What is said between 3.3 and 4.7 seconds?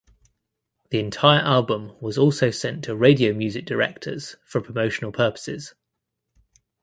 music directors for